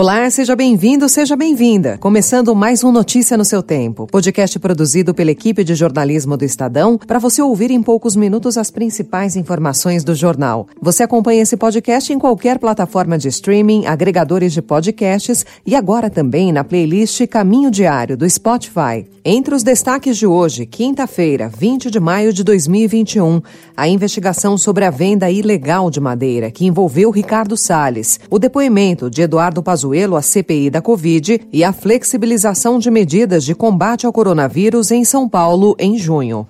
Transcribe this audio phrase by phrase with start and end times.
[0.00, 1.98] Olá, seja bem-vindo, seja bem-vinda.
[1.98, 6.96] Começando mais um Notícia no seu tempo, podcast produzido pela equipe de jornalismo do Estadão,
[6.96, 10.68] para você ouvir em poucos minutos as principais informações do jornal.
[10.80, 16.52] Você acompanha esse podcast em qualquer plataforma de streaming, agregadores de podcasts e agora também
[16.52, 19.04] na playlist Caminho Diário do Spotify.
[19.24, 23.42] Entre os destaques de hoje, quinta-feira, 20 de maio de 2021,
[23.76, 29.22] a investigação sobre a venda ilegal de madeira que envolveu Ricardo Salles, o depoimento de
[29.22, 34.12] Eduardo Pazuello Pazuello à CPI da Covid e a flexibilização de medidas de combate ao
[34.12, 36.46] coronavírus em São Paulo em junho.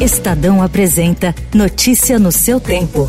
[0.00, 3.08] Estadão apresenta Notícia no seu tempo.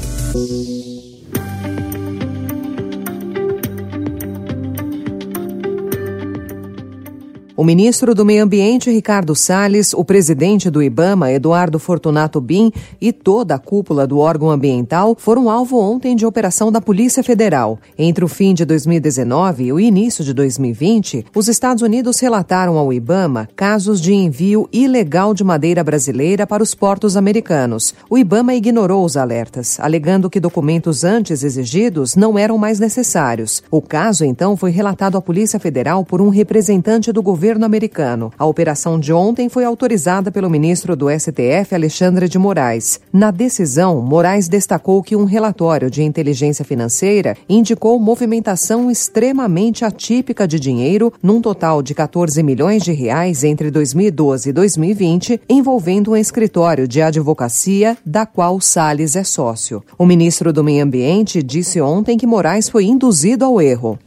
[7.56, 13.14] O ministro do Meio Ambiente, Ricardo Salles, o presidente do IBAMA, Eduardo Fortunato Bin, e
[13.14, 17.78] toda a cúpula do órgão ambiental foram alvo ontem de operação da Polícia Federal.
[17.96, 22.92] Entre o fim de 2019 e o início de 2020, os Estados Unidos relataram ao
[22.92, 27.94] IBAMA casos de envio ilegal de madeira brasileira para os portos americanos.
[28.10, 33.62] O IBAMA ignorou os alertas, alegando que documentos antes exigidos não eram mais necessários.
[33.70, 38.32] O caso, então, foi relatado à Polícia Federal por um representante do governo governo americano.
[38.40, 43.02] A operação de ontem foi autorizada pelo ministro do STF, Alexandre de Moraes.
[43.12, 50.58] Na decisão, Moraes destacou que um relatório de inteligência financeira indicou movimentação extremamente atípica de
[50.58, 56.88] dinheiro, num total de 14 milhões de reais entre 2012 e 2020, envolvendo um escritório
[56.88, 59.84] de advocacia da qual Salles é sócio.
[59.98, 64.00] O ministro do Meio Ambiente disse ontem que Moraes foi induzido ao erro.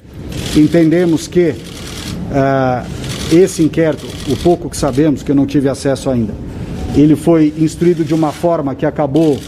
[0.57, 1.51] Entendemos que
[2.31, 6.35] uh esse inquérito, o pouco que sabemos, que eu não tive acesso ainda,
[6.95, 9.39] ele foi instruído de uma forma que acabou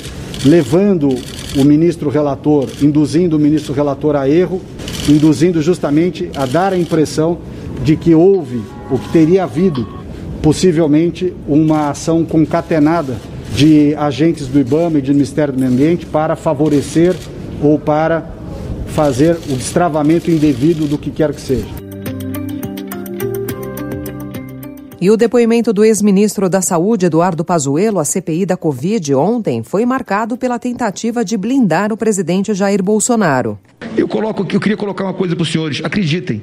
[0.44, 1.08] levando
[1.56, 4.60] o ministro relator, induzindo o ministro relator a erro,
[5.08, 7.38] induzindo justamente a dar a impressão
[7.82, 8.60] de que houve,
[8.90, 9.86] ou que teria havido,
[10.42, 13.16] possivelmente, uma ação concatenada
[13.54, 17.14] de agentes do IBAMA e do Ministério do Meio Ambiente para favorecer
[17.62, 18.24] ou para
[18.88, 21.87] fazer o destravamento indevido do que quer que seja.
[25.00, 29.86] E o depoimento do ex-ministro da Saúde, Eduardo Pazuello, à CPI da Covid ontem, foi
[29.86, 33.56] marcado pela tentativa de blindar o presidente Jair Bolsonaro.
[33.96, 35.80] Eu coloco, eu queria colocar uma coisa para os senhores.
[35.84, 36.42] Acreditem,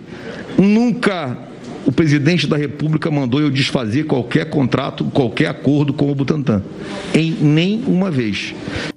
[0.58, 1.38] nunca
[1.86, 6.64] o presidente da República mandou eu desfazer qualquer contrato, qualquer acordo com o Butantan.
[7.14, 8.56] Em nenhuma vez.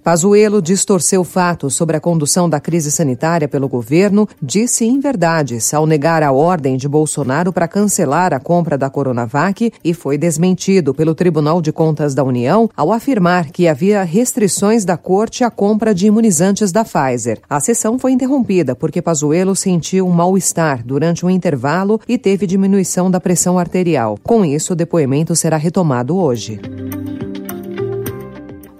[0.09, 6.23] Pazuello distorceu fatos sobre a condução da crise sanitária pelo governo, disse inverdades ao negar
[6.23, 11.61] a ordem de Bolsonaro para cancelar a compra da Coronavac e foi desmentido pelo Tribunal
[11.61, 16.73] de Contas da União ao afirmar que havia restrições da corte à compra de imunizantes
[16.73, 17.41] da Pfizer.
[17.47, 23.11] A sessão foi interrompida porque Pazuello sentiu um mal-estar durante um intervalo e teve diminuição
[23.11, 24.19] da pressão arterial.
[24.23, 26.59] Com isso, o depoimento será retomado hoje.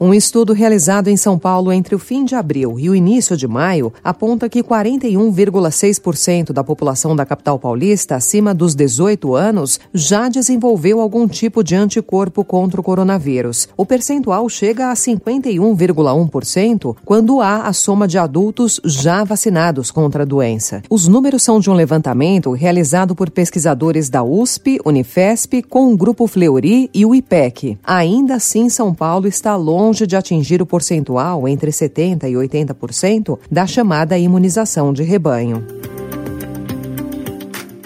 [0.01, 3.49] Um estudo realizado em São Paulo entre o fim de abril e o início de
[3.49, 11.01] maio aponta que 41,6% da população da capital paulista acima dos 18 anos já desenvolveu
[11.01, 13.69] algum tipo de anticorpo contra o coronavírus.
[13.77, 20.27] O percentual chega a 51,1% quando há a soma de adultos já vacinados contra a
[20.27, 20.81] doença.
[20.89, 26.29] Os números são de um levantamento realizado por pesquisadores da USP, Unifesp, com o Grupo
[26.29, 27.77] Fleury e o IPEC.
[27.83, 33.39] Ainda assim, São Paulo está longe longe de atingir o percentual entre 70% e 80%
[33.51, 35.65] da chamada imunização de rebanho.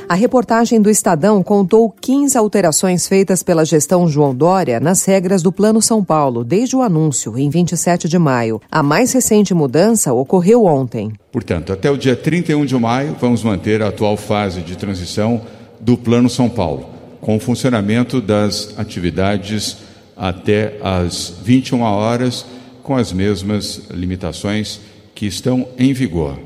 [0.09, 5.51] A reportagem do Estadão contou 15 alterações feitas pela gestão João Dória nas regras do
[5.51, 8.61] Plano São Paulo desde o anúncio, em 27 de maio.
[8.71, 11.13] A mais recente mudança ocorreu ontem.
[11.31, 15.41] Portanto, até o dia 31 de maio, vamos manter a atual fase de transição
[15.81, 16.85] do Plano São Paulo,
[17.21, 19.92] com o funcionamento das atividades
[20.23, 22.47] até às 21 horas,
[22.81, 24.79] com as mesmas limitações
[25.17, 26.39] que estão em vigor.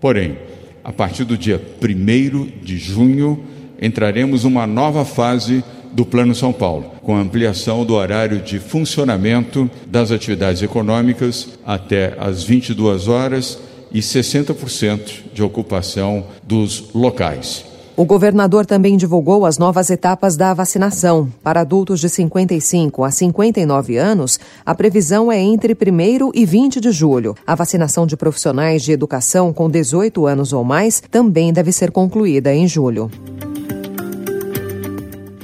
[0.00, 0.38] Porém,
[0.84, 3.42] a partir do dia 1 de junho,
[3.82, 10.12] entraremos uma nova fase do Plano São Paulo, com ampliação do horário de funcionamento das
[10.12, 13.58] atividades econômicas até às 22 horas
[13.90, 17.73] e 60% de ocupação dos locais.
[17.96, 21.28] O governador também divulgou as novas etapas da vacinação.
[21.44, 26.90] Para adultos de 55 a 59 anos, a previsão é entre 1 e 20 de
[26.90, 27.36] julho.
[27.46, 32.52] A vacinação de profissionais de educação com 18 anos ou mais também deve ser concluída
[32.52, 33.08] em julho.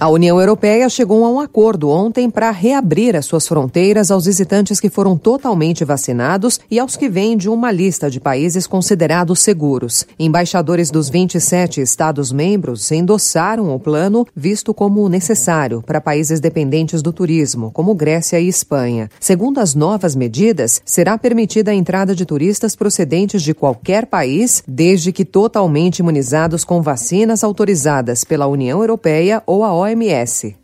[0.01, 4.81] A União Europeia chegou a um acordo ontem para reabrir as suas fronteiras aos visitantes
[4.81, 10.07] que foram totalmente vacinados e aos que vêm de uma lista de países considerados seguros.
[10.19, 17.71] Embaixadores dos 27 Estados-membros endossaram o plano, visto como necessário para países dependentes do turismo,
[17.71, 19.11] como Grécia e Espanha.
[19.21, 25.13] Segundo as novas medidas, será permitida a entrada de turistas procedentes de qualquer país, desde
[25.13, 29.90] que totalmente imunizados com vacinas autorizadas pela União Europeia ou a OMS,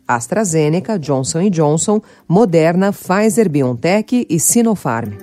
[0.07, 5.17] AstraZeneca, Johnson Johnson, Moderna, Pfizer BioNTech e Sinopharm.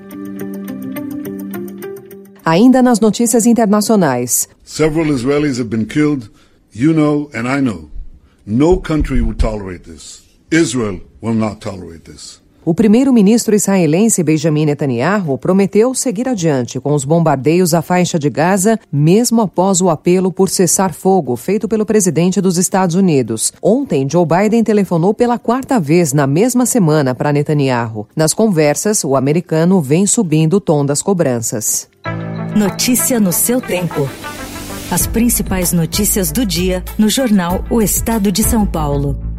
[2.45, 4.49] Ainda nas notícias internacionais.
[4.63, 6.31] Several Israelis have been killed.
[6.73, 7.89] You know and I know.
[8.45, 10.23] No country would tolerate this.
[10.51, 12.44] Israel will not tolerate this.
[12.67, 18.81] O primeiro-ministro israelense Benjamin Netanyahu prometeu seguir adiante com os bombardeios à faixa de Gaza,
[18.91, 23.53] mesmo após o apelo por cessar fogo feito pelo presidente dos Estados Unidos.
[23.63, 28.09] Ontem, Joe Biden telefonou pela quarta vez na mesma semana para Netanyahu.
[28.17, 31.87] Nas conversas, o americano vem subindo o tom das cobranças.
[32.57, 34.09] Notícia no seu tempo.
[34.91, 39.34] As principais notícias do dia no jornal O Estado de São Paulo.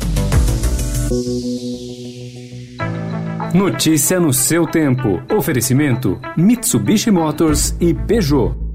[3.54, 5.20] Notícia no seu tempo.
[5.36, 8.69] Oferecimento: Mitsubishi Motors e Peugeot.